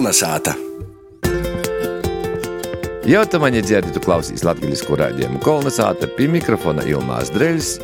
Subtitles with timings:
[0.00, 0.54] Kolnesāta!
[3.04, 7.74] Jau tam ir dzirdēta, tu klausies latviešu rādījumu kolonizāta pie mikrofona Ilmās Dreļs.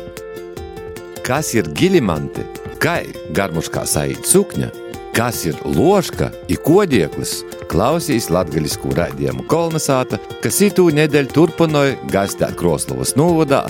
[1.21, 2.41] Kas ir gilimanti?
[2.81, 2.95] Kā
[3.37, 4.71] garmuškā saīt sukņa?
[5.13, 7.43] Kas ir ložka, ir kodieklis?
[7.69, 13.67] Klausīs latviešu rādījumu kolonizāta, kas itū nedēļu turpināja gastāt Kroslovas novadā.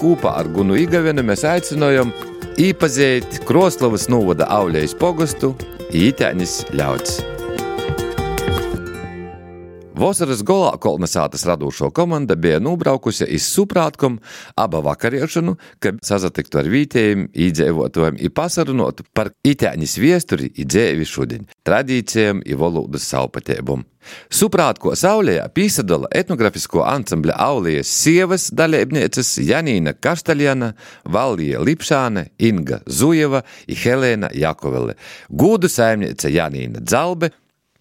[0.00, 2.16] Kopā ar Gunu Igavenu mēs aicinājām
[2.56, 5.52] īpazīt Kroslovas novada auļejas pogustu
[5.92, 7.20] Ītēnis ļauts.
[9.98, 14.20] Vasaras golā kolonizācijas radošo komanda bija nobraukusi iz Suprātkom
[14.54, 21.48] abu vakariešanu, kad sazatiktu ar vietējiem iedzīvotājiem un pasarunot par itēņas viesturi un dzēvi šodien,
[21.66, 23.82] tradīcijām un valodas saupatēbum.
[24.30, 30.68] Suprātko saulē pīsadala etnografisko ansambļa Aulijas sievas dalībnieces Janīna Kaštaļjana,
[31.10, 34.94] Valija Lipšāne, Inga Zujeva un Helēna Jakovele,
[35.28, 37.32] gūdu saimniece Janīna Dzalbe,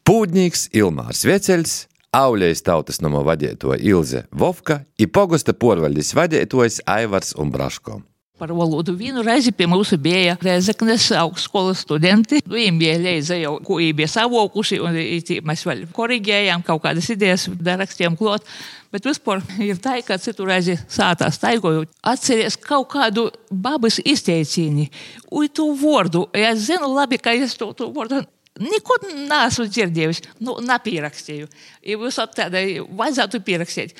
[0.09, 1.77] pūdņīgs Ilmārs Veceļs,
[2.17, 7.99] Auļejas tautas nama vadītoja Ilze Vovka un pogosta porvaļas vadītājs Aivars Umbraško.
[8.37, 12.39] Par valodu vienu reizi pie mums bija Reizeknes augstskolas studenti.
[12.45, 14.97] Viņiem bija leiza jau, ko viņi bija savokuši, un
[15.45, 18.45] mēs vēl korigējām kaut kādas idejas, darakstījām klot.
[18.93, 24.89] Bet vispār ir tā, ka citu reizi sātā staigojot, atceries kaut kādu babas izteicīni,
[25.33, 26.27] ui tu vārdu.
[26.33, 28.23] Es zinu labi, ka es to, to vārdu
[28.61, 31.49] Neko neesmu dzirdējusi, nu, nepierakstīju.
[31.85, 33.95] Ja jūs tāda vajadzētu pierakstīt,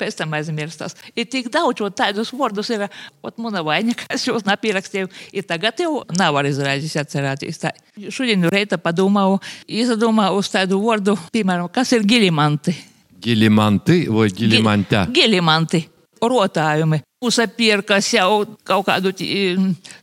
[0.00, 0.96] pēc tam aizmirstas.
[1.16, 2.86] Ir tik daudz tādus vārdus, ir
[3.22, 5.10] pat mana vaina, ka es jūs nepierakstīju.
[5.36, 7.62] Ir tagad jau nevar izrādīt atcerēties.
[7.62, 7.74] Tā.
[8.10, 12.76] Šodien reita padomāju, izdomāju uz tādu vārdu, piemēram, kas ir gilimanti.
[13.24, 15.06] Gilimanti vai gilimantā?
[15.14, 15.86] Gilimanti
[16.24, 17.00] rotājumi.
[17.24, 19.12] Uzapirkas jau kaut kādu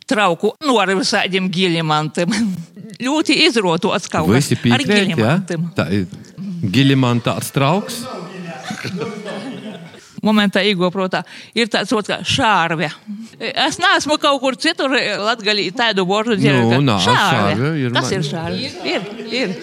[0.10, 2.34] trauku no ar visādiem gilimantiem.
[3.06, 5.06] Ļoti izrotots kaut kas Visi ar piekrīt, ja?
[5.16, 5.70] gilimantiem.
[5.78, 6.06] Tā ir
[6.76, 8.04] gilimantārs trauks.
[10.22, 11.24] Momentā īgoprotā
[11.58, 12.92] ir tāds otrs kā šārve.
[13.42, 16.76] Es neesmu kaut kur citur latgalī tādu vārdu dzirdējis.
[16.76, 18.70] Nu, nā, šārve ir Kas man- ir šārve?
[18.86, 19.56] Ir, ir.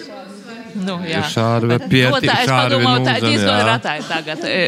[0.79, 1.23] Nu, jā.
[1.23, 3.63] Ir šārve, Bet, pieti nu, tā es šārve padomāju, tā nūdzene, diezgan jā.
[3.71, 4.59] ratāji tagad e,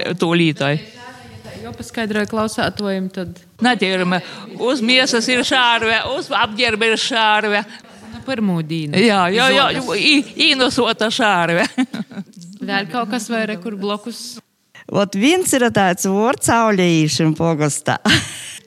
[1.77, 4.21] paskaidroju klausātojiem, tad Netīrama.
[4.61, 7.63] Uz miesas ir šārve, uz apģērba ir šārve.
[8.13, 8.97] nu, pirmū dīnu.
[8.99, 9.67] Jā, jā, jā,
[10.49, 11.67] īnosota šārve.
[12.61, 14.40] Vēl kaut kas vai re, kur blokus.
[14.91, 17.97] Ot viens ir tāds vārds saulēīšana pogastā.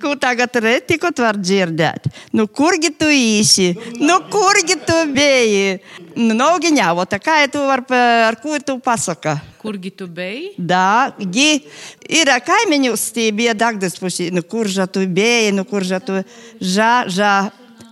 [0.00, 2.08] Ko tagad retikot var dzirdēt?
[2.32, 3.70] Nu, kurgi tu īsi?
[4.00, 5.78] Nu, kurgi tu biji?
[6.16, 7.84] Nu, nav giņā, ot, kā tu var,
[8.28, 9.36] ar ko tu pasaka?
[9.60, 10.54] Kurgi tu beji?
[10.56, 11.62] Da, gi,
[12.08, 16.20] ir kaimiņus, tie bija dagdas pusi, nu, kurža tu biji, nu, kurža tu
[16.60, 17.34] žā, žā.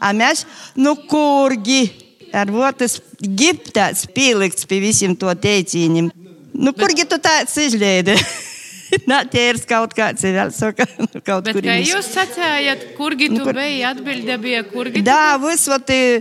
[0.03, 1.85] A mēs, nu, kurgi?
[2.33, 6.09] Ar votas giptāts pielikts pie visiem to teicīņiem.
[6.55, 8.17] Nu, kurgi tu tāds izļēdi?
[9.09, 13.39] Nā, ķērs kaut kāds ir vēl saka, nu, kaut Bet kā jūs sacējat, kurgi tu
[13.41, 13.79] Nu, kur- beji?
[13.89, 16.21] Atbilde bija, kurgi tu Da, viss, vat, i-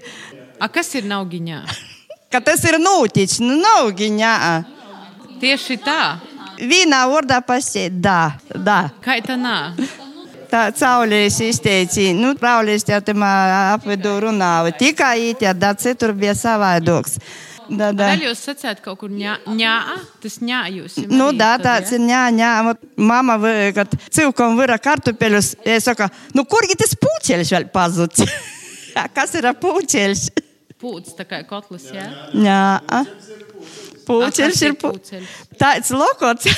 [0.62, 1.60] A kas ir naugiņā?
[2.32, 4.36] ka tas ir noticis, nu, nav giņā.
[5.42, 6.00] Tieši tā.
[6.62, 8.86] Vienā vārdā pasiet, da, da.
[9.04, 9.74] Kā tā nā?
[10.52, 14.72] Tā caulēs izteica, nu, Paulis jau tam apvidu runāja.
[14.78, 17.18] Tikai īņķa, da citur bija savaidoks.
[18.22, 19.76] Jūs sacējat kaut kur ņā, ņā
[20.24, 20.98] tas ņā jūs.
[21.02, 22.00] jau Nu, arī da, tad, tāds ja?
[22.00, 26.96] ir, jā, jā, vat mama, vi- kad cilkom vira kartupeļus, es saku, nu, kurgi tas
[27.00, 28.26] pūķeļš vēl pazuds?
[29.16, 30.26] Kas ir pūķeļš?
[30.82, 32.10] Pūts tā kā kotlis, jā?
[32.34, 33.46] Jā, kas ir
[34.68, 34.92] ir pū...
[34.98, 35.34] pūceļš?
[35.62, 36.50] tāds lokots.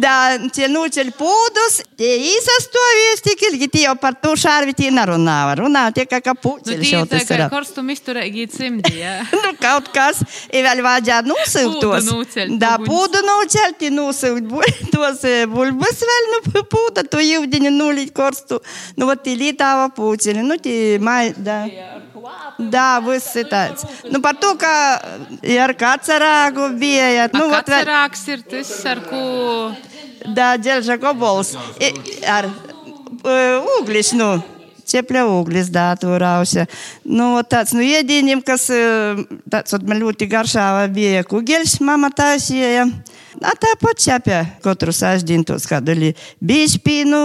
[0.00, 0.14] Da,
[0.54, 5.56] tie nuceļ pūdus, tie īsastovies, tik ilgi tie jau par to šārvi tie nerunāja.
[5.60, 7.44] Runāja tikai kā Nu, pūķeļš tie jau ir tā tas kā ir.
[7.52, 9.16] korstum izturēgi cimdi, jā.
[9.34, 10.20] Nu, kaut kas
[10.52, 12.04] ir vēl vajadzētu nosaukt tos.
[12.04, 12.88] Pūdu nūceļt, Da, uguns.
[12.90, 18.60] pūdu nūceļt, nosaukt bu- tos eh, bulbas vēl, nu, pūda, to jūdiņu nulīt korstu.
[18.96, 21.64] Nu, vat tie lītāva pūceļi, nu, tie mai, da.
[22.72, 23.86] Da, viss ir tāds.
[24.10, 24.72] Nu, par to, ka
[25.46, 27.84] ja ar kacerāgu bija, ja, Nu, nu, vat vēl.
[27.84, 29.24] Kacerāks ir tas, ar ko
[30.26, 31.54] Da, ģelža gobols.
[31.80, 31.92] I,
[32.28, 34.34] ar uh, uglis, nu.
[34.90, 36.64] Cepļa uglis, da, to rausia.
[37.06, 42.10] Nu, ot tāds, nu, iedīņiem, kas, eh, tāds, ot, man ļoti garšāva bija kugeļs, mama
[42.10, 42.88] taisīja.
[43.40, 46.10] Na, tāpat cepja katru sāždīntos, kādu li
[46.44, 47.20] bišpīnu,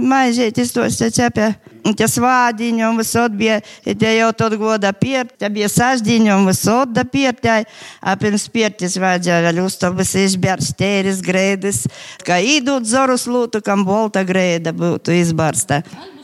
[0.00, 1.52] maizētis tos cepja.
[1.86, 6.32] Un tie svādiņi, un visot bija, ja tie jau tad goda piert, tie bija sāždīņi,
[6.34, 7.62] un visot da piertai.
[8.00, 11.84] A pirms piertis vajadzēja vēl uztabas izbērt stēris, grēdis,
[12.26, 15.84] kā īdūt zorus lūtu, kam bolta grēda būtu izbarsta.
[15.84, 16.17] Ir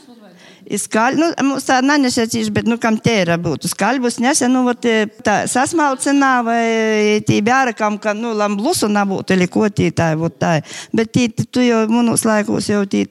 [0.65, 4.85] skaļi, nu, mums tā nenesacīšu, bet, nu, kam tēra būtu skaļbus, nesen, nu, vat,
[5.25, 6.63] tā sasmalcinā, vai
[7.27, 10.55] tī bjāra, kam, ka, nu, lam blusu nabūtu, ili ko tī tā, būt tā.
[10.95, 13.05] Bet tī, tu jau, mūnos laikos jau tī,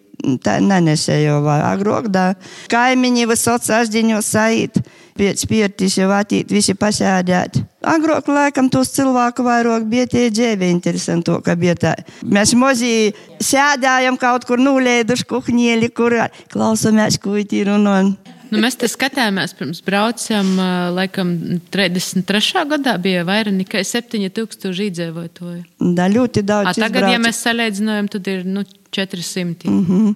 [0.45, 2.33] tā nenesējo, vai agrāk, da.
[2.73, 4.83] Kaimiņi visot saždiņos saīt
[5.19, 7.61] pēc pirtis jau attīt visi pasēdēt.
[7.85, 11.95] Agrāk laikam tos cilvēku vairāk bija tie dzīvi interesanto, ka bija tā.
[12.25, 13.13] Mēs mozi
[13.45, 16.17] sēdējam kaut kur nulēduši kuhņieli, kur
[16.53, 18.15] klausamies, ko tī runājam.
[18.55, 20.53] Nu, mēs te skatījāmies, pirms braucām,
[20.95, 21.33] laikam,
[21.75, 22.65] 33.
[22.71, 25.65] gadā bija vairāk nekā 7000 iedzīvotāju.
[25.97, 26.79] Da ļoti A, daudz.
[26.79, 27.25] Tagad, ja izbraucu.
[27.27, 28.63] mēs salīdzinām, tad ir nu,
[28.95, 29.69] 400.
[29.71, 30.15] Mm -hmm.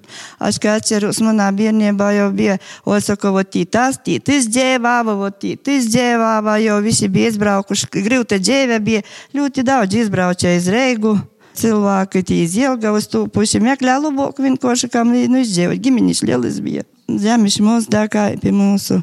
[0.48, 5.16] Es kā atceros, manā bērnībā jau bija, o, saka, vot tī tas, tī tas dzēvāva,
[5.22, 7.90] vot tī tas dzēvāva, jo visi bija izbraukuši.
[8.06, 9.02] Grūta dzēve bija
[9.34, 11.18] ļoti daudz izbraučēja iz Reigu.
[11.58, 15.82] Cilvēki tī iz Jelgavas tū pusi meklē labāk vienkārši, kam nu izdzēvot.
[15.82, 16.82] Ģimenis lielis bija.
[17.08, 19.02] Zemes mūs dākā pie mūsu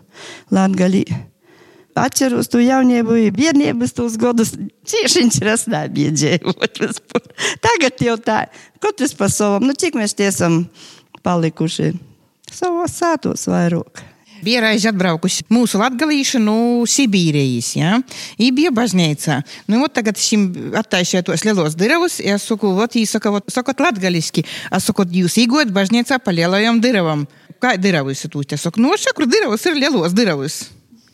[0.51, 1.03] Latgalī.
[1.95, 4.51] Atceros to jaunību, bērnības tos gadus.
[4.85, 7.29] Cieši interesanti bija dzīvot vispār.
[7.63, 8.41] Tagad jau tā,
[8.83, 10.65] katrs pa savam, nu cik mēs tiesam
[11.23, 11.93] palikuši
[12.51, 14.03] savos sātos vairāk.
[14.45, 17.95] Bija reiz atbraukusi mūsu latgalīša no Sibīrijas, ja?
[18.37, 19.39] Ī bija baznīca.
[19.71, 23.47] Nu, ot tagad šim attaisīja tos lielos diravus, ja es saku, ot, jī saka, ot,
[23.53, 27.25] sakot latgaliski, es saku, jūs īgojat baznīcā pa lielajam diravam.
[27.63, 28.51] Kā diravus ir tūs?
[28.53, 30.65] Es saku, nu, šakur diravus ir lielos diravus.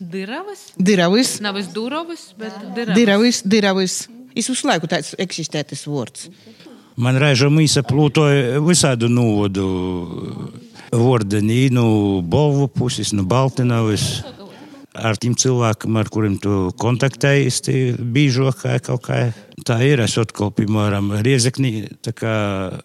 [0.02, 0.72] Diravas?
[0.76, 2.96] Diravus, Nav es durovas, bet diravas.
[2.96, 3.94] diravus, diravus.
[4.34, 6.26] Es uz laiku tāds eksistē tas vārds.
[6.96, 9.66] Man reizēm izsaplūtoja visādu novodu
[10.92, 14.22] vordenī, no Bovu puses, no Baltinovas.
[14.92, 17.62] Ar tiem cilvēkiem, ar kuriem tu kontaktējies,
[17.96, 19.20] biežāk kā kaut kā
[19.64, 20.02] tā ir.
[20.04, 22.34] Es atkal, piemēram, Riezeknī, tā kā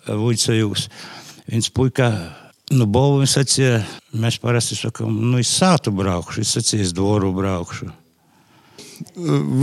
[0.08, 0.88] Vujcajūs,
[1.50, 2.12] viens puika.
[2.68, 3.76] Nu, Bobu viņš sacīja,
[4.12, 7.88] mēs parasti sakām, nu, es sātu braukšu, es sacīju, es dvoru braukšu.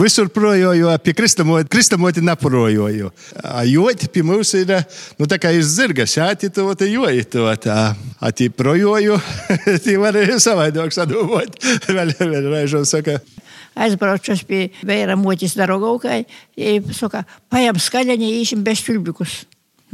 [0.01, 3.11] Visur projoju, apie kristamotį, kristamotį neprojoju.
[3.51, 4.79] Ajuoti, apie mūsų yra,
[5.19, 7.53] nu, ta, ką jis zirgas, atitavo, tai juoitavo,
[8.25, 9.19] atiprojoju,
[9.85, 13.19] tai varėjo savaitę, saduvoti, vėl, vėl, raižau, sako.
[13.75, 16.23] aizbraucu pie vēja motis darogaukai,
[16.57, 19.43] ir saka, paėm skalenį, išim beščiulbikus.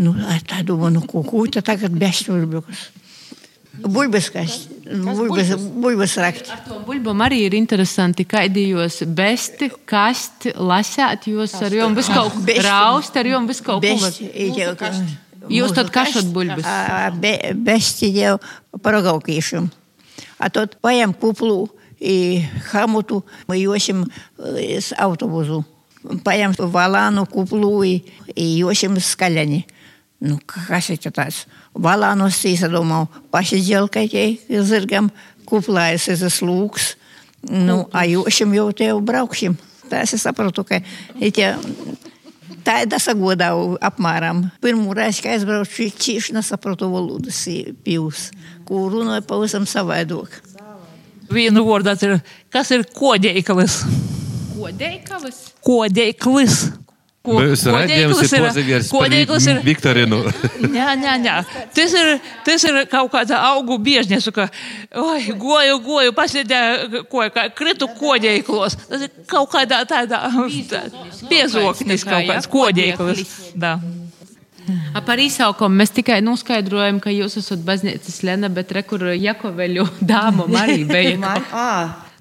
[0.01, 0.15] Nu,
[0.47, 2.87] tą domą, nu, kukūtą, tą, kad beščiulbikus.
[3.81, 3.95] Bezšķulbikus?
[3.95, 4.55] Buļbas kas,
[4.91, 5.51] buļbas,
[5.85, 6.51] buļbas rakt.
[6.53, 12.15] Ar to buļbuļsakām arī ir interesanti, kādi jūs besti, kasti, lasāt, jūs ar jums visu
[12.15, 12.65] kaut ko Besti.
[12.67, 13.89] raust, ar jums visu kaut ko.
[13.89, 14.21] Bez,
[15.51, 16.67] Jūs tad kašat buļbas?
[17.19, 18.37] Be, bezstīdēju
[18.85, 19.71] paragaukīšam.
[20.39, 21.65] A tot paņem kuplu
[22.01, 24.05] i hamutu, jošim
[24.77, 25.63] s autobusu.
[26.25, 27.95] Paņem valānu kuplu i,
[28.37, 29.65] i jošim skaļani.
[30.29, 31.47] Nu, kas ir tāds?
[31.75, 35.11] Īsadomā paši dželkaiķei zirgam,
[35.47, 36.95] kuplājas ir slūks.
[37.51, 39.57] Nu, a jošim jau te jau braukšim.
[39.91, 40.83] Tā es sapratu, ka
[41.19, 41.55] tie
[42.65, 43.51] Tā ir sagodā
[43.81, 44.45] apmēram.
[44.61, 47.41] Pirmā reize, kad aizbraucu, cīši nesapratu valodas
[47.85, 48.29] pils,
[48.69, 50.35] ko runāja pavisam savādāk.
[51.31, 52.19] Vienu vārdu
[52.53, 53.81] kas ir kodeiklis.
[54.57, 55.39] Kodeikavas?
[55.65, 56.57] Kodeiklis.
[57.21, 60.23] Radėjams į posėdį ar su Viktorinu.
[60.71, 61.35] Ne, ne, ne.
[61.77, 62.11] Tas ir,
[62.47, 64.47] tas ir kaut kāda augu biežnė, suka,
[64.97, 66.61] oi, goju, goju, paslėdė
[67.13, 68.79] koja, kritų kodėklos.
[68.89, 70.23] Tas ir kaut kāda tāda
[71.29, 73.25] piezoknis kaut kāds kodėklas.
[75.07, 80.85] Par izsaukumu mēs tikai noskaidrojam, ka jūs esat baznīcas Lena, bet rekuru Jakoveļu dāmu arī
[80.89, 81.17] bija.
[81.25, 81.69] Man, à,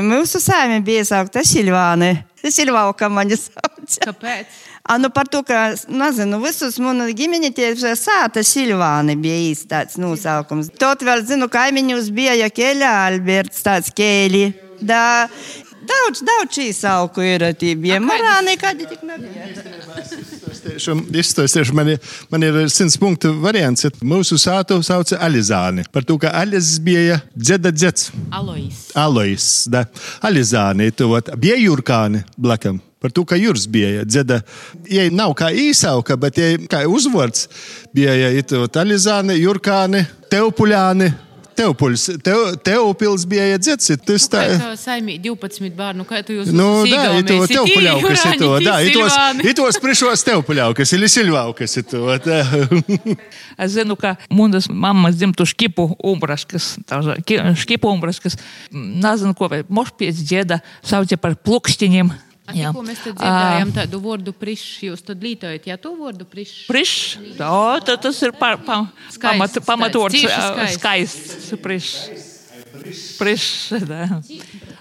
[0.03, 2.17] mūsu sēmi bija saukta Silvāne.
[2.39, 3.99] Silvāka mani sauc.
[4.05, 4.59] Kāpēc?
[4.97, 10.71] Nu par to, ka, nezinu, visus manu ģimeni tie sāta Silvāni bija īsti tāds nosaukums.
[10.81, 14.47] Tot vēl zinu, kaimiņus bija Jakeļa Alberts, tāds Kēļi.
[14.81, 15.27] Da,
[15.85, 19.45] daudz, daudz šī sauku ir, tie bija Marāni, kādi tik nebija.
[21.21, 21.99] Izstāstīšu, man, ir-
[22.31, 23.85] man ir simts punktu variants.
[23.85, 25.85] ir Mūsu sātu sauca Alizāni.
[25.91, 28.09] Par to, ka Alis bija dzeda dzets.
[28.31, 28.89] Alois.
[28.95, 29.85] Alois, da.
[30.23, 32.81] Alizāni, to vat, bija Jurkāni blakam.
[32.99, 34.43] Par to, ka jūs bijat dzirdami.
[34.91, 37.47] Ja nav kā īsauka, bet ja kā uzvārds
[37.95, 41.13] bija ja Talizāni, Jurkāni, Teupuļāni.
[41.59, 44.53] Teopuļs, tev, Teopils bija dzirdams, tas tā ir.
[44.61, 48.77] Nu, saimī 12 bērnu, kā tu jūs Nu, da, i to Teopuļaukas ir to, da,
[48.79, 52.39] i tos, i tos prišos Teopuļaukas, ili Silvaukas ir to, da.
[53.65, 57.01] Es zinu, ka mundas mammas dzimtu škipu umbraskas, tā,
[57.59, 58.39] škipu umbraskas,
[58.71, 62.15] nezinu, ko, vai moš piec džeda sauca par plukstiņiem.
[62.49, 66.55] A tikko mēs te dzirdējām tādu vārdu priš, jūs tad lītojat, jā, to vārdu priš.
[66.69, 66.93] Priš,
[67.37, 71.37] o, tad tas ir pa, pa, Skaists, pamat, skaists, pamatots, cieši ā, skaists.
[71.51, 71.91] skaists priš.
[73.19, 74.01] Priekšsēdā.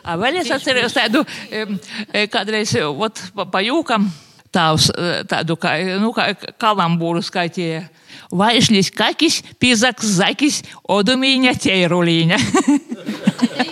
[0.04, 1.76] A, Vēl es atceros tādu, em,
[2.12, 4.08] e, kādreiz, ot, pa, pa jūkam,
[4.54, 7.84] tavs, e, tādu kā, nu, kā kalambūru skaitīja.
[8.28, 12.38] Vaišļis kakis, pizaks zakis, odumīņa teirulīņa.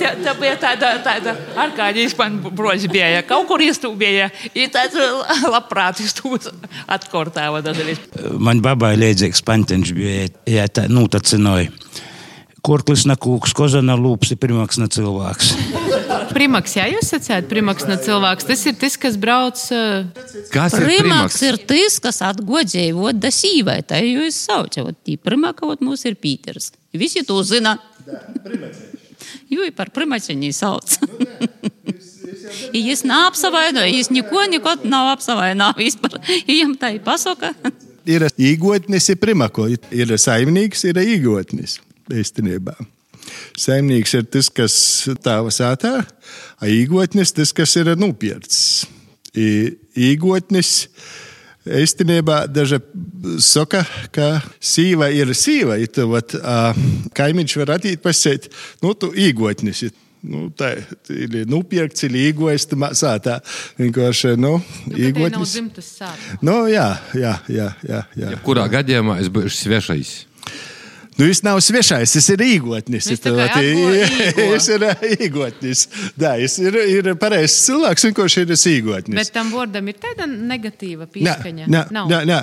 [0.00, 1.34] Tā, tā, bija tāda, tāda
[1.64, 3.22] ārkārtīgi man brozi bija.
[3.28, 4.98] Kaut kur iztūbēja, ir tāds
[5.54, 6.50] labprāt iztūbs
[6.90, 8.02] atkortāva dažreiz.
[8.38, 11.70] Man babai līdzīgs panteņš bija, ja tā, nu, tā cinoja.
[12.64, 15.50] Korklis na kūks, kozana lūps ir pirmāks na cilvēks.
[16.30, 18.46] Primaks, jā, jūs sacījāt, primaks no cilvēks.
[18.48, 19.60] Tas ir tas, kas brauc.
[20.54, 21.42] Kas ir Primaks primaks?
[21.44, 24.80] ir tas, kas atgodēja vot da sīvai, tā jūs saucat.
[24.88, 26.72] Vot tī primaka vot mūs ir Pīters.
[26.96, 27.76] Visi to zina.
[29.52, 30.98] Jo par primaciņu sauc.
[32.74, 35.98] Jis nav apsavainoja, jis neko, neko nav apsavainojis.
[36.46, 37.54] Viņam tā ir pasaka.
[38.04, 41.78] Ir īgotnis, ir primako, ir saimnieks, ir īgotnis.
[42.12, 42.74] Īstenībā.
[43.56, 44.74] Saimnieks ir tas, kas
[45.24, 45.94] tēva sētā,
[46.60, 48.84] a īgotnis tas, kas ir nopircis.
[49.34, 50.74] Īgotnis
[51.64, 52.80] īstenībā daži
[53.42, 55.78] saka, ka sīva ir sīva.
[55.80, 56.36] i tu vat,
[57.14, 58.50] Kaimiņš var attīt pasēt,
[58.82, 59.86] nu tu īgotnis.
[60.24, 60.70] Nu, tā
[61.12, 63.42] ir nopirkts, ir īgojas tamā sātā.
[63.76, 64.54] Vienkārši, nu,
[64.88, 64.96] nu,
[65.98, 66.38] sāpes.
[66.40, 67.66] Nu, jā, jā, jā.
[67.84, 68.30] jā, jā.
[68.46, 70.14] Kurā gadījumā es būšu svešais?
[71.14, 73.06] Nu, viņš nav svešais, tas ir īgotnis.
[73.06, 73.22] Viņš.
[74.54, 74.84] Viņš ir
[75.24, 75.84] īgotnis.
[76.20, 79.18] Jā, viņš ir, ir pareizs cilvēks, vienkārši ir īgotnis.
[79.20, 81.68] Bet tam vārdam ir tāda negatīva pieskaņa.
[81.70, 82.40] nē, nē, nē.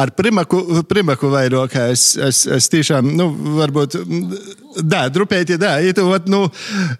[0.00, 3.96] Ar primaku, primaku vairāk es, es, es tiešām, nu, varbūt,
[4.80, 6.44] jā, drupēti, jā, ja tu, vat, nu,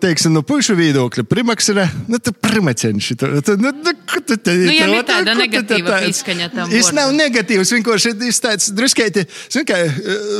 [0.02, 3.18] teiksim, no pušu viedokļa, primaks ir, nu, tu primacenši.
[3.20, 6.48] Tu, tu, nu, nu, tu Nu, tu, ir vat, tāda ko tu te negatīva pieskaņa
[6.54, 9.78] tam Viņš nav negatīvs, vienkārši viņš tāds druskeiti, zin kā,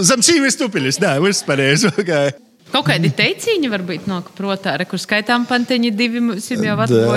[0.07, 1.91] zem cīvis tupilis, jā, viss pareizi.
[2.01, 2.35] okay.
[2.71, 6.61] Kaut kādi teiciņi varbūt nāk protā, re, kur skaitām panteņi divi mums jau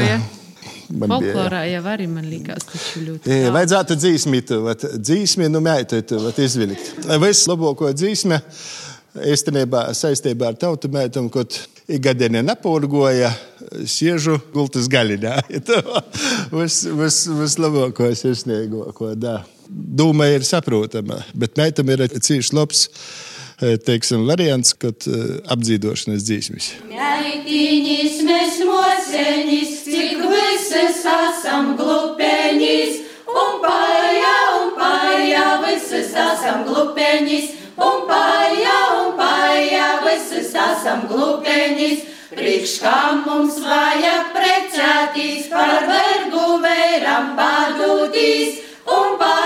[0.01, 0.17] jā.
[0.93, 3.29] Folklorā jau arī man likās, taču ļoti.
[3.29, 3.53] E, daudz.
[3.55, 4.51] Vajadzētu dzīsmīt,
[4.99, 6.11] dzīsmi, nu, mētīt,
[6.43, 6.91] izvilkt.
[7.21, 8.37] Vislabāko dzīsmi
[9.33, 11.55] īstenībā saistībā ar tautu mētam, kad
[11.91, 13.31] ikgadēnē nepārgoja,
[13.89, 15.39] siežu gultas galinā.
[16.59, 19.41] Vis- vis- Vislabāko, sirsnīgāko, da.
[19.73, 22.87] Dūma ir saprotama, bet mētam ir cīši labs.
[23.63, 25.19] E, Teiksim, variants, kad e,
[25.53, 26.69] apdzīvošanas dzīsmis.
[26.91, 33.01] Meitiņas, mēs moseņas, cik visas esam glupeņas,
[33.33, 37.53] un pārējā, un pārējā, visas esam glupeņas,
[37.87, 42.09] un pārējā, un pārējā, visas esam glupeņas.
[42.33, 49.42] Priekš kā mums vajag precēties, par vergu vēram padūtīs, un pārējā,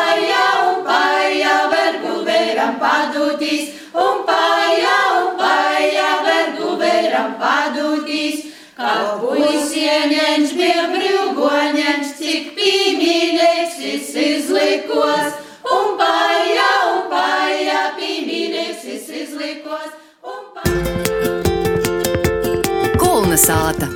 [23.48, 23.88] Kulna sāta.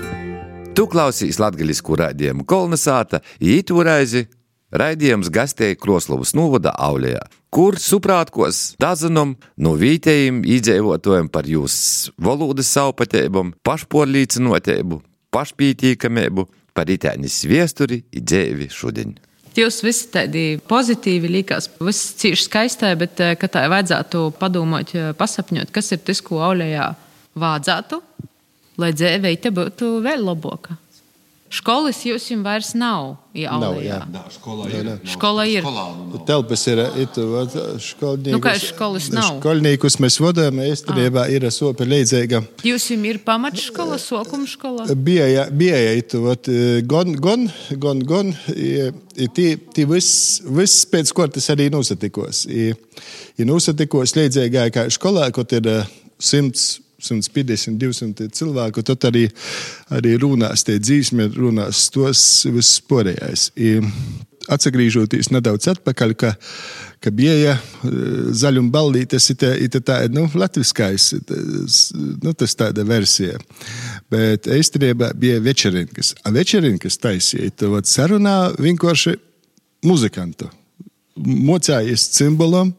[0.72, 4.22] Tu klausīs latgaļisku raidījumu kolonizāta, ītūraizi
[4.80, 7.20] raidījums gastēja Kroslovas novada Aulijā,
[7.52, 15.02] kur suprātkos dazinam no vītējiem īdzīvotājiem par jūsu valodas saupatējumu, pašporlīcinotību,
[15.36, 19.18] pašpītīkamību, par itēnis viesturi, idzēvi šodien.
[19.60, 25.76] Jūs visi tādi pozitīvi likās, viss cīši skaistai, bet eh, tā vajadzētu padomāt, eh, pasapņot,
[25.76, 26.94] kas ir tas, ko aulējā
[27.36, 28.00] vādzētu,
[28.78, 30.78] lai dzīvē te būtu vēl labāka.
[31.52, 33.18] Skolas jums jau vairs nav.
[33.36, 33.98] Ja Nav, jā.
[35.12, 35.66] Skola ir.
[36.28, 36.80] Telpas ir
[37.84, 38.32] skolnieki.
[38.32, 39.42] Nu, kā skolas nav?
[39.42, 42.40] Skolniekus mēs vadām, īstenībā ir sopa līdzīga.
[42.64, 44.86] Jūs jau ir pamatškola, sokuma skola.
[44.96, 46.48] Bija, bija itu, vat,
[46.88, 48.88] gan, gan, gan, i-
[49.20, 52.46] i tī, tī viss, viss pēc kortas arī nosatikos.
[52.48, 52.72] I,
[53.38, 55.84] i nosatikos līdzīgā kā skolā, kaut ir eh,
[56.20, 59.28] 100, 150, 200 cilvēku, tad arī,
[59.94, 63.52] arī runās tie dzīsmi, runās tos viss porējais.
[63.58, 63.80] I,
[64.50, 66.32] Atgriežoties nedaudz atpakaļ, ka,
[67.04, 67.54] ka bija
[68.42, 71.12] zaļuma ballītes, ir tā nu, latviskais,
[72.24, 73.38] nu, tas tāda versija.
[74.12, 76.16] Bet īstenībā bija večerinkas.
[76.26, 79.14] A večerinkas taisīja, vat sarunā vienkārši
[79.86, 80.50] muzikantu.
[81.22, 82.74] Mocājies cimbolam,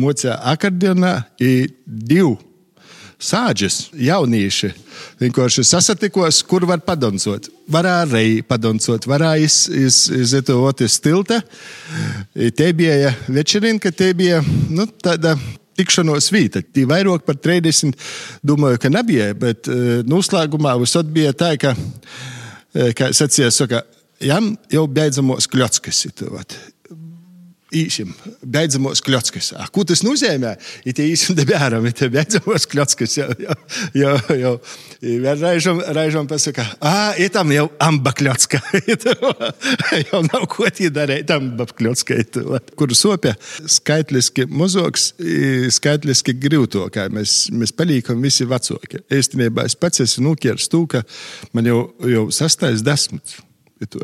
[0.00, 2.38] mocā akordionā, ir divi
[3.22, 4.72] sāģis, jaunieši.
[5.22, 7.48] Vienkārši sasatikos, kur var padoncot.
[7.72, 11.40] Varēja padoncot, varēja iz, iz, izietot iz tilta.
[12.34, 15.36] Te bija večerinka, te bija nu, tāda
[15.78, 16.62] tikšanos vieta.
[16.62, 17.96] Tī vairāk par 30
[18.44, 23.82] domāju, ka nebija, bet uh, noslēgumā visot bija tā, ka, uh, kā sacīja, saka,
[24.22, 26.04] jām jau beidzamos kļotskas.
[27.72, 28.10] Īsim,
[28.44, 29.52] beidzamos kļotskas.
[29.56, 30.50] Ah, ko tas nozīmē?
[30.84, 33.14] Ir tie īsim te bēram, ir tie beidzamos kļotskas.
[33.16, 33.54] Jau, jau,
[33.96, 34.52] jau, jau.
[35.40, 38.60] Reizam, reizam pasaka, ah, ir tam jau amba kļotska.
[40.10, 42.18] jau nav ko tie darīt, amba kļotska.
[42.76, 45.12] Kur sopja skaitliski mazoks,
[45.78, 47.06] skaitliski grūtokā.
[47.14, 49.00] Mēs, mēs palīkam visi vecāki.
[49.12, 51.06] Īstenībā es pats esmu nokieris tūka,
[51.56, 53.38] man jau, jau sastais desmit.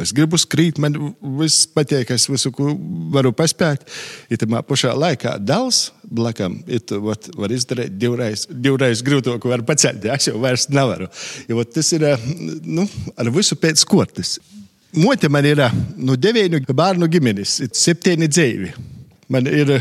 [0.03, 0.97] Es gribu skrīt, man
[1.39, 2.53] viss patīk, es visu
[3.15, 3.87] varu paspēt.
[4.31, 6.59] Ir tā pašā laikā dēls blakam,
[6.89, 10.05] tu vat, var izdarīt divreiz, divreiz grūtāku, var pacelt.
[10.09, 11.09] Es jau vairs nevaru.
[11.49, 12.07] Jo, tas ir
[12.65, 14.39] nu, ar visu pēc kortes.
[14.97, 15.61] Mote man ir
[16.01, 18.73] no deviņu bērnu ģimenes, septiņi dzīvi.
[19.29, 19.75] Man ir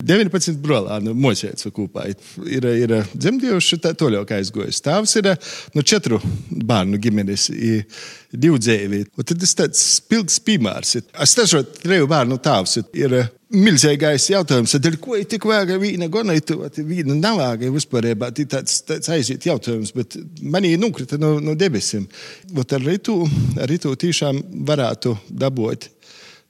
[0.00, 2.06] 19 brālēni, mocēts kopā.
[2.48, 4.80] Ir, ir dzemdējuši, tā toļāk aizgojis.
[4.84, 5.28] Tēvs ir
[5.76, 6.20] no četru
[6.50, 7.50] bērnu ģimenes,
[8.32, 9.02] divu dzīvi.
[9.20, 10.96] Tad tas tāds spilgts piemērs.
[11.20, 13.18] Es dažot treju bērnu tēvs ir
[13.54, 18.30] milzīgais jautājums, tad ko ir tik vāga vīna gonaitu, vīna nav vāga vispārībā.
[18.40, 22.08] Tas tāds aiziet jautājums, bet manī nukrita no, no debesīm.
[22.64, 23.20] Ar ritu,
[23.60, 25.90] ar ritu tiešām varētu dabūt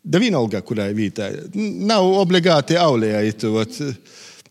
[0.04, 1.30] Da vienalga, kurai vītā.
[1.56, 3.78] Nav obligāti aulējā itot.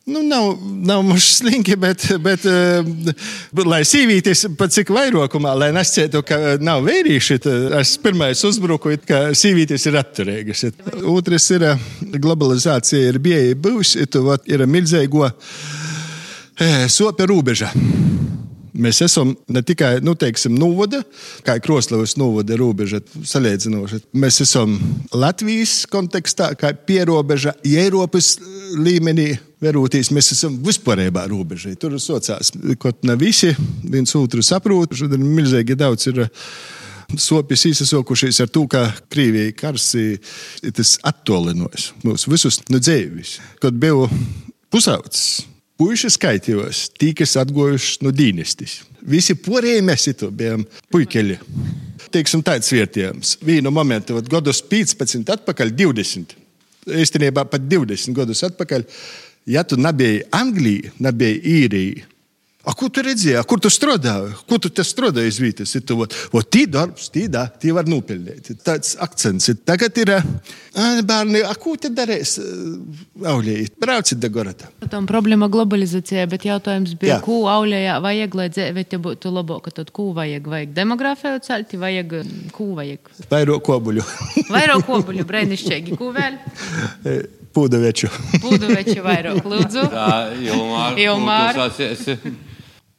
[0.05, 6.19] Nu, nav, nav mums slinki, bet, bet uh, lai sīvītis pat cik vairākumā, lai nescietu,
[6.27, 7.37] ka nav vērīši,
[7.79, 10.65] es pirmais uzbruku, ka sīvītis ir atturīgas.
[11.07, 11.69] Otrs ir
[12.17, 13.21] globalizācija, ir
[13.55, 13.95] būs,
[14.51, 17.71] ir milzīgo eh, sopa robeža.
[18.73, 21.03] Mēs esam ne tikai nu, teiksim, novada,
[21.45, 23.99] kā Kroslavas novada robeža, salīdzinoši.
[24.17, 24.79] Mēs esam
[25.13, 28.35] Latvijas kontekstā, kā pierobeža, Eiropas
[28.79, 29.33] līmenī.
[29.63, 31.71] Verūtīs, mēs esam vispārējā robežā.
[31.79, 32.49] Tur sociāls,
[32.81, 33.53] kaut ne visi
[33.87, 34.91] viens otru saprot.
[34.97, 36.25] Šodien milzīgi daudz ir
[37.15, 43.37] sopis izsakojušies ar to, ka Krievijai kars ir tas attolinājums mūs visus no dzīves.
[43.63, 44.09] Kad biju
[44.73, 45.45] pusaudzis,
[45.79, 48.81] puiši skaitījos, tie, kas atgojuši no dīnestis.
[49.03, 51.39] Visi porēji mēs itu bijām puikeļi.
[52.13, 53.37] Teiksim, tāds vietējums.
[53.43, 56.35] Vienu momentu, kad gadus 15 atpakaļ, 20.
[57.03, 58.85] Īstenībā pat 20 gadus atpakaļ,
[59.49, 62.07] ja tu nebija Anglijā, nebija īrija,
[62.63, 64.37] A, ko tu redzēji, kur tu strādāji?
[64.47, 65.33] Ko tu te strādāji
[66.31, 68.53] vari tī darbs, tī da, tī var nopelnīt.
[68.63, 69.57] Tāds akcents ir.
[69.67, 70.13] Tagad ir
[71.03, 72.37] bērni, a, ko te darīs?
[73.19, 74.69] Aulēji, brauciet da gorata.
[74.87, 77.19] Tam problēma globalizācijā, bet jautājums bija, Jā.
[77.25, 79.75] ko aulējā vajag, lai dzīve te būtu labāka.
[79.81, 80.47] Tad ko vajag?
[80.55, 82.15] Vajag demogrāfiju celti, vajag,
[82.55, 83.11] ko vajag?
[83.27, 84.07] Vairāk kobuļu.
[84.47, 85.99] Vairāk kobuļu, brēnišķīgi.
[85.99, 86.39] Ko vēl?
[87.53, 88.07] Pūdaveču.
[88.39, 89.85] Pūdaveču vairāk, lūdzu.
[89.91, 90.09] Tā,
[90.47, 90.97] Ilmār.
[91.03, 91.63] Ilmār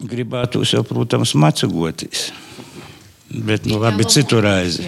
[0.02, 2.30] gribētu jau, protams, macagoties.
[3.28, 4.86] Bet, nu, labi, citu reizi.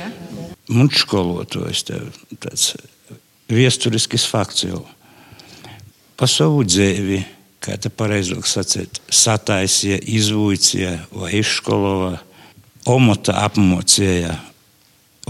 [0.66, 2.74] Mums skolotājs tāds
[3.50, 4.82] viesturisks fakts jau.
[6.16, 7.20] Pa savu dzīvi,
[7.62, 12.22] kā te pareizāk sacīt, sataisīja, izvūcīja vai izskoloja,
[12.86, 14.34] omota apmocīja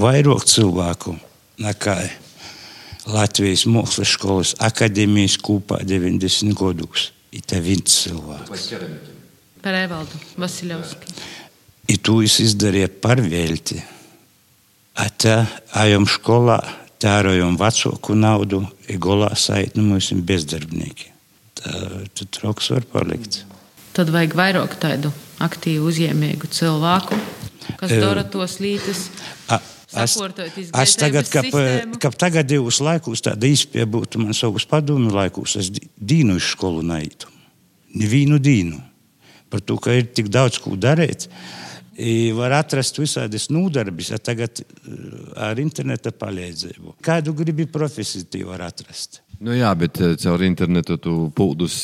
[0.00, 1.16] vairāk cilvēku
[1.62, 1.96] nekā
[3.06, 7.10] Latvijas Mākslas skolas akadēmijas kopā 90 gadus.
[7.36, 8.70] Ir viens cilvēks
[9.66, 11.12] par Evaldu Vasiljovski.
[11.90, 13.81] I tu es izdarīju par velti.
[15.02, 15.40] Ata
[15.83, 16.61] ajam skolā,
[17.02, 21.11] tērojam vecāku naudu, ir golā saitni mums bezdarbnieki.
[21.59, 23.40] Tad troks var palikt.
[23.98, 25.11] Tad vajag vairāk tādu
[25.42, 27.18] aktīvu, uzņēmīgu cilvēku,
[27.83, 29.09] kas dara tos lītas.
[29.96, 31.55] Es, tagad, kad,
[31.98, 37.35] kad tagadējos laikos, tāda īspēja būtu man savus padomu laikos, es dīnu uz skolu naitu.
[37.98, 38.92] Nevienu dīnu
[39.50, 41.28] par to, ka ir tik daudz ko darīt.
[42.37, 44.61] Var atrast visādas nodarbes, ja tagad
[45.40, 46.98] ar interneta palīdzību.
[47.04, 49.22] Kādu gribi profesiju var atrast?
[49.40, 51.79] Nu jā, bet caur internetu tu pūdus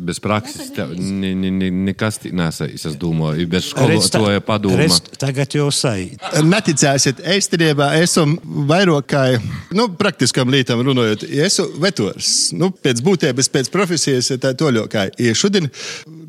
[0.00, 4.88] bez prakses ne, ne, ne, nekas nesais, es domāju, bez skolotāja padoma.
[5.20, 6.24] Tagad jau sajūt.
[6.44, 8.36] Neticēsiet, īstenībā esam
[8.68, 9.24] vairāk kā,
[9.76, 12.32] nu, praktiskam lītam runājot, esmu vetors.
[12.58, 15.08] Nu, pēc būtības, pēc profesijas, tā toļokā.
[15.22, 15.70] Ja šodien,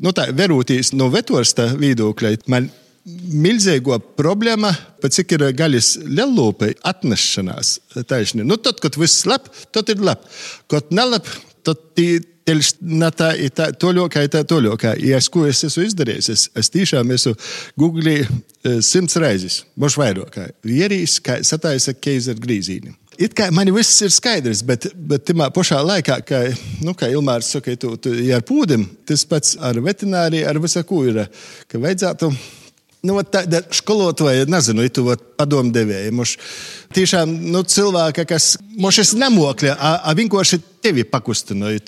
[0.00, 2.70] nu, tā verūtīs no vetorsta viedokļa, man
[3.06, 4.70] milzīgo problēmu,
[5.06, 7.78] cik ir gaļas lielūpe atnešanās.
[8.08, 8.44] Taisni.
[8.46, 10.28] Nu, tad, kad viss lab, tad ir labi.
[10.70, 11.28] Kad nelab,
[11.66, 12.12] tad tī
[12.50, 14.96] tā ir tā, toļokā, ir tā toļokā.
[15.06, 17.34] Ja es ko es esmu izdarījis, es, es tiešām esmu
[17.78, 18.24] googlī
[18.82, 22.94] simts reizes, moš vairāk, vierīs, kā sataisa keizer grīzīni.
[23.18, 26.40] it kā man viss ir skaidrs, bet, bet tajā pašā laikā, kā,
[26.82, 30.82] nu, kā Ilmārs saka, tu, tu, ja ar pūdim, tas pats ar veterināriju, ar visu
[30.88, 31.26] ko ir,
[31.68, 32.32] ka vajadzētu.
[33.06, 35.06] Nu, tāda skolotāja, nezinu, tu
[35.40, 36.12] padomdevēja.
[36.12, 36.34] Mums
[36.92, 41.80] tiešām nu, cilvēka, kas mums ir nemokļa, a vienkārši tevi pakustināja.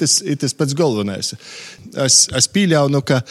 [0.00, 1.34] Tas ir pats galvenais.
[1.94, 3.22] Es, es pieļauju, ka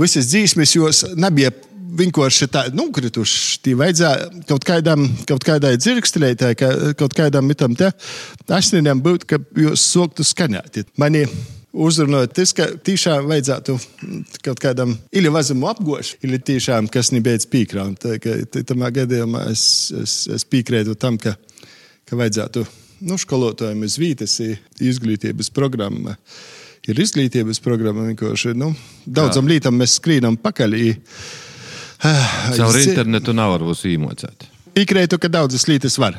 [0.00, 1.52] visas dzīsmes jos nebija
[1.94, 3.60] vienkārši tā nokrituši.
[3.64, 7.92] Tī vajadzēja kaut kādam, kaut kādai dzirkstelētai, ka, kaut kādam mitam te
[8.48, 10.80] asinīm būt, ka jūs soktu skaņāt.
[11.00, 11.26] Mani
[11.74, 13.76] uzrunājot tas, ka tiešām vajadzētu
[14.44, 18.06] kaut kādam ili vazamu apgošu, ili tiešām kas nebeidz pīkrāt.
[18.68, 19.66] Tamā gadījumā es,
[19.98, 21.34] es, es piekrītu tam, ka,
[22.08, 22.64] ka vajadzētu
[23.08, 24.38] nu, skolotājiem uz vītas
[24.82, 26.16] izglītības programma.
[26.84, 28.52] Ir izglītības programma vienkārši.
[28.60, 28.74] Nu,
[29.06, 30.76] daudzam lītam mēs skrīnam pakaļ.
[32.58, 34.48] Caur internetu nav varbūt īmocēt.
[34.76, 36.18] Piekrītu, ka daudzas lietas var.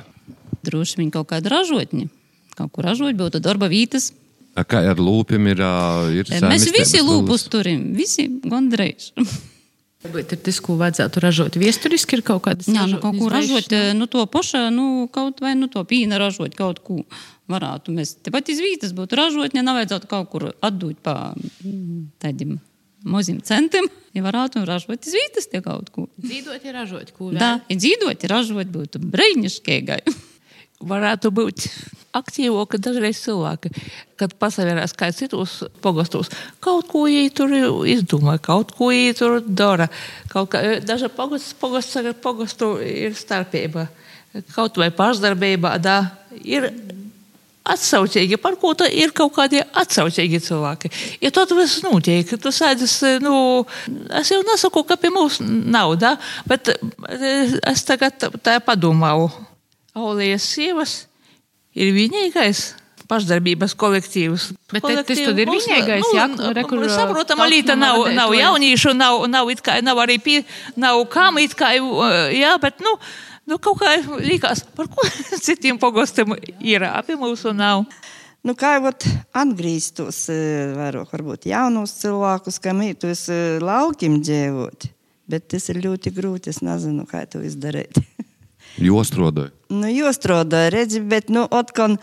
[0.66, 2.08] Droši vien kaut kāda ražotņa.
[2.56, 4.10] Kaut kur ražot, būtu darba vietas,
[4.56, 5.62] Kā ar lūpiem ir?
[6.16, 9.12] ir Mēs visi lūpus turim, visi gandrīz.
[10.14, 11.56] Bet ir tas, ko vajadzētu ražot.
[11.58, 15.56] Viesturiski ir kaut kādas Jā, nu, kaut ko ražot, nu, to pašu, nu, kaut vai
[15.58, 17.00] nu, to pīna ražot, kaut ko
[17.52, 17.96] varētu.
[17.96, 21.34] Mēs tepat izvītas būtu ražot, ja nevajadzētu kaut kur atdot pa
[22.22, 22.60] tādiem
[23.06, 26.08] maziem centiem, ja varētu ražot izvītas tie kaut ko.
[26.22, 27.32] Dzīvot, ja ražot, ko.
[27.34, 30.02] Da, ja dzīvot, ja ražot būtu brīnišķīgai.
[30.88, 31.68] varētu būt
[32.16, 33.72] aktīvāki dažreiz cilvēki,
[34.20, 36.32] kad pasavērās kā citos pogostos.
[36.64, 37.56] Kaut ko viņi tur
[37.92, 39.90] izdomā, kaut ko viņi tur dara.
[40.32, 43.90] Pogosts ar pogostu ir starpība.
[44.52, 46.00] Kaut vai pašdarbība, da,
[46.44, 46.70] ir
[47.66, 50.92] atsaucīgi, par ko tā ir kaut kādi atsaucīgi cilvēki.
[51.24, 53.64] Ja tad viss notiek, tu sēdzi, nu,
[54.20, 56.16] es jau nesaku, ka pie mums nav, da,
[56.50, 56.76] bet
[57.64, 59.32] es tagad tā padomāju.
[59.96, 61.06] Aulijas sievas
[61.76, 62.74] ir vienīgais
[63.10, 64.50] pašdarbības kolektīvs.
[64.74, 66.26] Bet tas tad ir vienīgais, jā,
[66.58, 66.84] rekur.
[66.92, 70.42] Saprotam, Alīta nav, nav jauniešu, nav, nav, it kā, nav arī pie,
[70.80, 71.76] nav kam it kā,
[72.34, 72.96] jā, bet, nu,
[73.50, 73.94] nu kaut kā
[74.26, 75.06] likās, par ko
[75.46, 77.86] citiem pogostiem ir, apie mūsu nav.
[78.46, 78.92] Nu, kā jau
[79.34, 80.26] atgrieztos,
[80.78, 83.26] vairāk varbūt jaunus cilvēkus, kam ir uz
[83.64, 84.86] laukiem dzīvot,
[85.32, 87.98] bet tas ir ļoti grūti, es nezinu, kā to izdarīt.
[88.78, 89.52] Jostrodoja.
[89.70, 91.98] Nu, jostrodoja, redzi, bet, nu, otkon,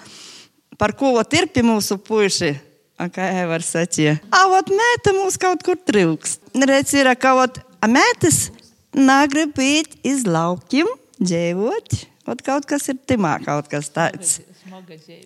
[0.79, 2.55] par ko ir pie mūsu puiši,
[2.99, 4.17] a, kā Evar sacīja.
[4.33, 6.41] A, ot, mēta mūs kaut kur trūkst.
[6.59, 8.49] Redzi, ir, ka, ot, a, mētas
[8.97, 10.89] nagrib iet iz laukiem,
[11.21, 14.41] dzīvot, ot, kaut kas ir timā, kaut kas tāds.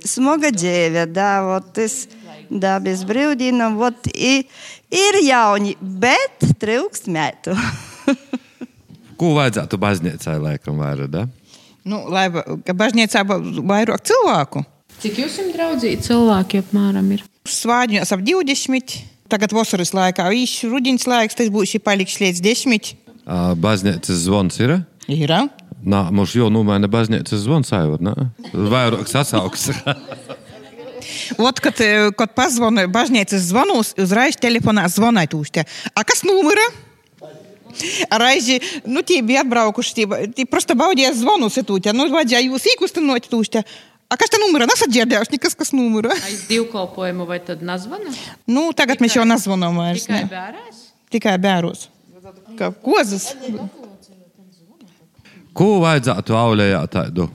[0.05, 1.07] Smoga dzīve,
[1.55, 2.03] ot, tas,
[2.51, 3.07] da, bez
[4.13, 4.35] i,
[4.91, 7.55] ir jauni, bet trūkstētu.
[9.20, 11.12] Ko vajadzētu baznīcai laikam vairāk?
[11.14, 11.26] Da?
[11.88, 14.64] Nu, lai baznīcā būtu vairāk cilvēku.
[15.02, 17.08] Cik jums ir draudzīgi cilvēki apmēram?
[17.16, 17.24] Ir?
[17.50, 19.00] Svāģiņos ap 20.
[19.32, 22.92] Tagad vasaras laikā, īsi rudenīs laiks, tas būs paliks līdz 10.
[23.64, 24.82] Baznīcas zvans ir?
[25.10, 25.34] Ir.
[25.82, 28.14] Nā, mums jau numaina baznīcas zvans, Aivar, nē?
[28.54, 29.72] Vairāk sasauks.
[31.40, 31.80] Вот, kad,
[32.18, 35.64] kad pazvana baznīcas zvanus, uzreiz telefonā zvanīt uz te.
[35.98, 36.68] A kas numura?
[38.23, 41.95] Raizi, nu, tie bija atbraukuši, tie, tie prosta baudījās zvanu sitūķa.
[41.97, 43.65] Nu, vajadzēja jūs īkustinot tūšķi.
[44.07, 44.69] A kas tā numura?
[44.71, 46.15] Nesat dzirdējuši, nekas, kas numura.
[46.15, 48.13] Aiz divkalpojumu vai tad nazvana?
[48.47, 50.07] Nu, tagad tikai, mēs jau nazvanām vairs.
[50.07, 50.85] Tikai bērēs?
[51.11, 51.89] Tikai bērēs.
[52.59, 53.33] Kā kozas?
[55.57, 57.27] Ko vajadzētu aulējā tādu?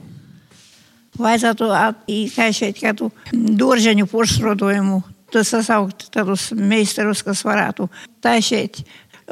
[1.20, 1.68] Vajadzētu
[2.08, 5.02] izkaisīt kādu dārzeņu poršrodojumu,
[5.32, 7.90] tas sasaukt tādus meistarus, kas varētu
[8.24, 8.80] taisīt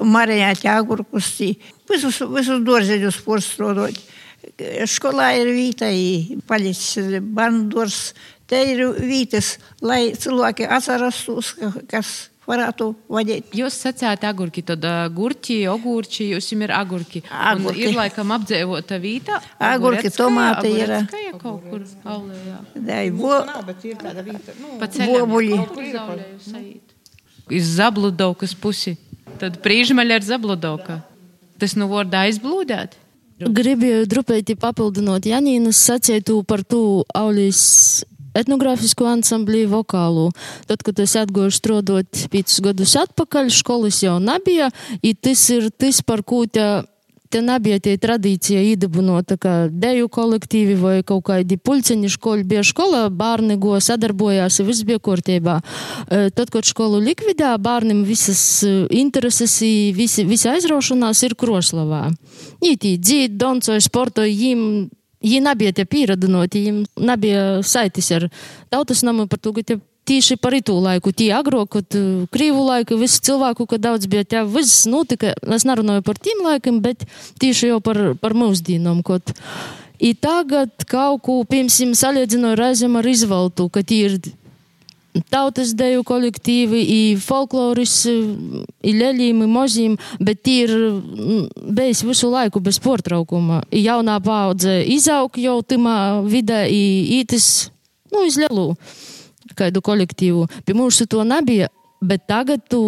[0.07, 1.33] marinēt agurkus,
[1.91, 4.03] visus, visus dārzeņus poršrotot.
[4.89, 5.91] Skolā ir vieta,
[6.49, 8.13] palicis bērnu dārzs.
[8.51, 11.53] Te ir vietas, lai cilvēki atceras tos,
[11.91, 13.53] kas varētu vadīt.
[13.55, 14.85] Jūs sacījāt, agurki, tad
[15.15, 17.23] gurķi, ogurči, jums ir agurki.
[17.31, 17.85] Agurki.
[17.85, 19.39] Un ir laikam apdzīvota vieta.
[19.71, 20.97] Agurki, tomāti ir.
[21.21, 22.59] Ir kaut kur aulējā.
[22.75, 23.37] Dai, bo...
[23.47, 24.57] Nav, bet ir tāda vieta.
[24.59, 25.31] Nu, Pa ceļam.
[25.31, 25.61] Bobuļi.
[27.55, 28.97] Iz Zabludovkas pusi.
[29.41, 31.01] Tad prīžmaļa ir Zabludovka.
[31.61, 32.97] Tas nu vārdā aizblūdēt.
[33.41, 37.63] Gribēju drupēti papildinot Janīnas sacītu par to auļas
[38.37, 40.29] etnogrāfisko ansambli vokālu.
[40.69, 44.71] Tad, kad es atgoju strādāt piecus gadus atpakaļ, skolas jau nebija,
[45.03, 46.67] i tas ir tas, par ko te,
[47.31, 52.65] te nebija tie tradīcija īdabunot, tā kā deju kolektīvi vai kaut kādi pulceņi školi bija
[52.67, 55.61] skola, bērni go sadarbojās, viss bija kārtībā.
[55.61, 62.09] E, Tad, kad skolu likvidē, bērniem visas e, intereses, i visi, visi aizraušanās ir Kroslavā.
[62.67, 64.89] Ītī dzīt, doncoja, sportoja, jim
[65.21, 68.31] Viņi nebija tie pieradinoti, viņiem nebija saitis ar
[68.73, 69.77] tautas namu par to, ka tie
[70.09, 74.25] tīši par itu laiku, tie agro, kad uh, krīvu laiku, visu cilvēku, kad daudz bija,
[74.25, 77.07] tie viss notika, es nerunāju par tiem laikiem, bet
[77.43, 79.35] tīši jau par, par mūsdīnām, kad.
[80.01, 84.15] I tagad kaut ko, piemēram, salīdzināju reizēm ar izvaltu, ka tie ir
[85.29, 90.75] tautas deju kolektīvi, i folkloris, i leļiem, i moziem, bet tie ir
[91.77, 93.63] bijis visu laiku bez portraukuma.
[93.75, 97.71] I jaunā paudze izaug jau timā vidē, i ītis,
[98.15, 98.71] nu, iz lielu
[99.59, 100.47] kādu kolektīvu.
[100.65, 102.83] Pie mums to nebija, bet tagad tu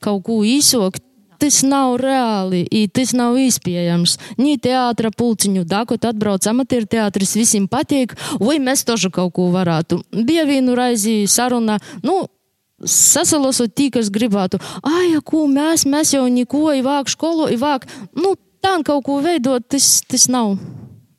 [0.00, 1.02] kaut ko īsokt
[1.44, 2.62] tas nav reāli,
[2.94, 4.16] tas nav izpējams.
[4.40, 10.00] Nī teātra pulciņu, dakot atbrauc amatieru teātris, visiem patīk, vai mēs tožu kaut ko varētu.
[10.24, 12.22] Bija vienu reizi saruna, nu,
[12.80, 18.78] sasalasot tī, kas gribētu, ai, ko mēs, mēs jau neko, ivāk skolu, ivāk, nu, tā
[18.86, 20.56] kaut ko veidot, tas, tas nav.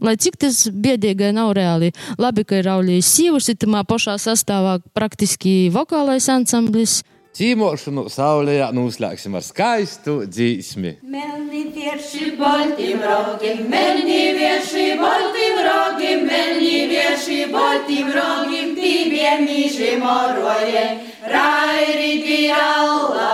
[0.06, 1.90] Lai cik tas biedīgai nav reāli.
[2.22, 7.00] Labi, ka ir Aulijas sīvus, ir tamā pašā sastāvā praktiski vokālais ansamblis.
[7.36, 10.94] Cīmošanu saulē noslēgsim ar skaistu dzīsmi.
[11.16, 20.86] Melni vierši baltim rogim, melni vierši baltim rogim, melni vierši baltim rogim, tibie mīži moroje.
[21.34, 23.32] Rairi diralla,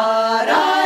[0.50, 0.81] rairi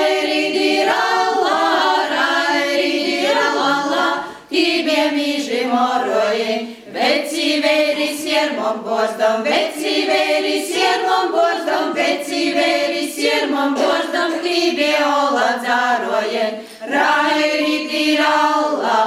[8.83, 16.53] bozdam, veci veri siermom bozdam, veci veri siermom bozdam, tibie ola dzarojen.
[16.95, 18.99] Rairi diralla,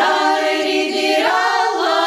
[0.00, 1.98] rairi diralla,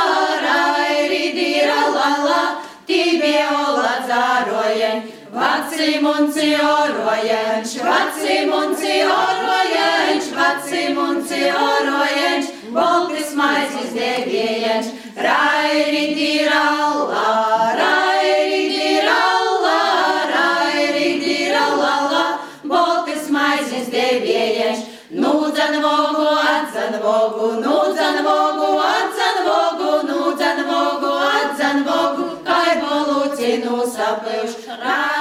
[0.47, 2.41] rairi diralla,
[2.87, 4.97] tibie ola dzarojen.
[5.35, 8.75] Vacim un ciorojen, vacim un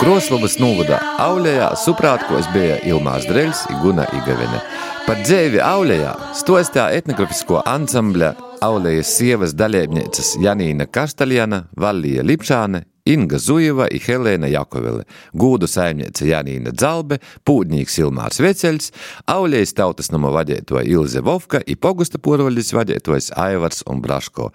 [0.04, 4.58] Kroslobas novada Aulējā suprātkos bija Ilmārs Dreļs, Iguna Igavene.
[5.06, 8.34] Par dzēvi Aulējā stostā etnografisko ansambļa
[8.66, 15.02] Aulējas sievas dalībnieces Janīna Kastaljana, Vallija Lipšāne, Inga Zujeva i Helēna Jakovele,
[15.36, 18.92] gūdu saimniece Janīna Dzalbe, pūdnīgs Ilmārs Veceļs,
[19.28, 24.54] Aulējas tautas nama vadētoja Ilze Vovka i pogusta porvaļas vadētojas Aivars un Braško.